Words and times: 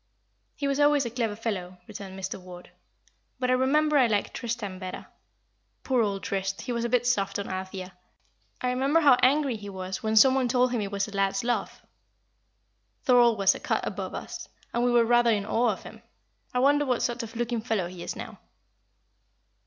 "He 0.55 0.67
was 0.67 0.79
always 0.79 1.05
a 1.05 1.11
clever 1.11 1.35
fellow," 1.35 1.77
returned 1.87 2.17
Mr. 2.19 2.41
Ward; 2.41 2.71
"but 3.39 3.51
I 3.51 3.53
remember 3.53 3.99
I 3.99 4.07
liked 4.07 4.33
Tristram 4.33 4.79
best. 4.79 5.05
Poor 5.83 6.01
old 6.01 6.23
Trist, 6.23 6.61
he 6.61 6.71
was 6.71 6.83
a 6.83 6.89
bit 6.89 7.05
soft 7.05 7.37
on 7.37 7.47
Althea. 7.47 7.93
I 8.61 8.69
remember 8.71 9.01
how 9.01 9.13
angry 9.21 9.57
he 9.57 9.69
was 9.69 10.01
when 10.01 10.15
some 10.15 10.33
one 10.33 10.47
told 10.47 10.71
him 10.71 10.81
it 10.81 10.91
was 10.91 11.13
lad's 11.13 11.43
love. 11.43 11.85
Thorold 13.03 13.37
was 13.37 13.53
a 13.53 13.59
cut 13.59 13.85
above 13.85 14.15
us, 14.15 14.49
and 14.73 14.83
we 14.83 14.91
were 14.91 15.05
rather 15.05 15.29
in 15.29 15.45
awe 15.45 15.69
of 15.71 15.83
him. 15.83 16.01
I 16.51 16.57
wonder 16.57 16.83
what 16.83 17.03
sort 17.03 17.21
of 17.21 17.35
looking 17.35 17.61
fellow 17.61 17.85
he 17.87 18.01
is 18.01 18.15
now." 18.15 18.39